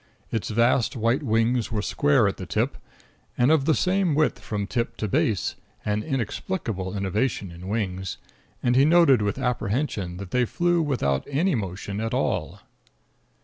Its 0.31 0.49
vast 0.49 0.95
white 0.95 1.21
wings 1.21 1.71
were 1.71 1.83
square 1.83 2.27
at 2.27 2.37
the 2.37 2.47
tip, 2.47 2.75
and 3.37 3.51
of 3.51 3.65
the 3.65 3.75
same 3.75 4.15
width 4.15 4.39
from 4.39 4.65
tip 4.65 4.97
to 4.97 5.07
base 5.07 5.53
an 5.85 6.01
inexplicable 6.01 6.97
innovation 6.97 7.51
in 7.51 7.67
wings 7.67 8.17
and 8.63 8.75
he 8.75 8.83
noted 8.83 9.21
with 9.21 9.37
apprehension 9.37 10.17
that 10.17 10.31
they 10.31 10.43
flew 10.43 10.81
without 10.81 11.23
any 11.29 11.53
motion 11.53 12.01
at 12.01 12.15
all. 12.15 12.61